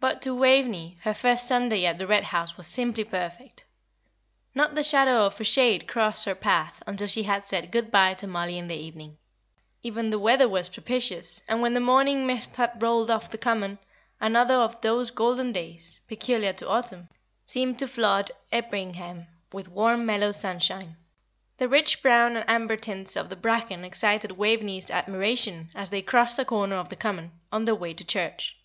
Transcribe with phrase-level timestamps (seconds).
[0.00, 3.64] But to Waveney her first Sunday at the Red House was simply perfect.
[4.54, 8.26] Not the shadow of a shade crossed her path until she said good bye to
[8.26, 9.16] Mollie in the evening.
[9.82, 13.78] Even the weather was propitious, and when the morning mist had rolled off the common,
[14.20, 17.08] another of those golden days, peculiar to Autumn,
[17.46, 20.98] seemed to flood Erpingham with warm, mellow sunshine.
[21.56, 26.38] The rich brown and amber tints of the bracken excited Waveney's admiration as they crossed
[26.38, 28.58] a corner of the common, on their way to church.